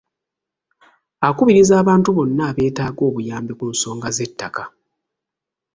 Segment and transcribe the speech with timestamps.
[1.27, 4.63] Akubiriza abantu bonna abeetaaga obuyambi ku nsonga z’ettaka.